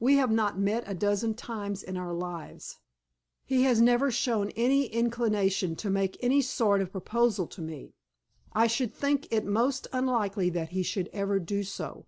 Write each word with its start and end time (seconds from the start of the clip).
We 0.00 0.14
have 0.14 0.30
not 0.30 0.58
met 0.58 0.84
a 0.86 0.94
dozen 0.94 1.34
times 1.34 1.82
in 1.82 1.98
our 1.98 2.14
lives. 2.14 2.78
He 3.44 3.64
has 3.64 3.82
never 3.82 4.10
shown 4.10 4.48
any 4.52 4.86
inclination 4.86 5.76
to 5.76 5.90
make 5.90 6.16
any 6.24 6.40
sort 6.40 6.80
of 6.80 6.90
proposal 6.92 7.46
to 7.48 7.60
me; 7.60 7.92
I 8.54 8.66
should 8.66 8.94
think 8.94 9.28
it 9.30 9.44
most 9.44 9.86
unlikely 9.92 10.48
that 10.56 10.70
he 10.70 10.82
should 10.82 11.10
ever 11.12 11.38
do 11.38 11.62
so. 11.64 12.06